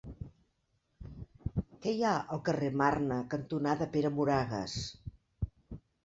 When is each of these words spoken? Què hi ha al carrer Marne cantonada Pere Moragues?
Què 1.83 1.91
hi 1.97 1.99
ha 2.07 2.13
al 2.37 2.41
carrer 2.47 2.71
Marne 2.81 3.17
cantonada 3.33 3.87
Pere 3.97 4.11
Moragues? 4.21 4.79